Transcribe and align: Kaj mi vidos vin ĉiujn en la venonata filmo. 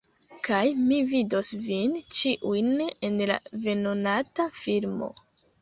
Kaj 0.45 0.61
mi 0.85 0.97
vidos 1.11 1.51
vin 1.67 1.93
ĉiujn 2.21 2.71
en 3.11 3.21
la 3.33 3.39
venonata 3.67 4.49
filmo. 4.65 5.13